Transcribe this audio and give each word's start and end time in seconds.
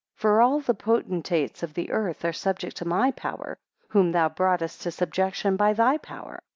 5 0.15 0.19
For 0.21 0.41
all 0.41 0.59
the 0.61 0.73
potentates 0.73 1.61
of 1.61 1.75
the 1.75 1.91
earth 1.91 2.25
are 2.25 2.33
subject 2.33 2.75
to 2.77 2.85
my 2.87 3.11
power, 3.11 3.59
whom 3.89 4.13
thou 4.13 4.29
broughtest 4.29 4.81
to 4.81 4.89
subjection 4.89 5.55
by 5.55 5.73
thy 5.73 5.99
power. 5.99 6.41